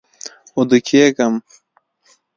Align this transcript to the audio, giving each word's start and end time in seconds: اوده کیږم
اوده 0.55 0.77
کیږم 0.87 1.33